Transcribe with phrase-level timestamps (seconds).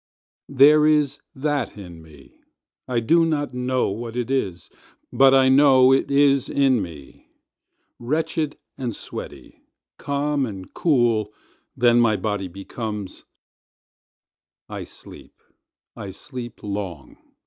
[0.51, 6.49] 50There is that in me—I do not know what it is—but I know it is
[6.49, 7.29] in me.
[7.99, 11.31] Wrench'd and sweaty—calm and cool
[11.77, 17.17] then my body becomes;I sleep—I sleep long.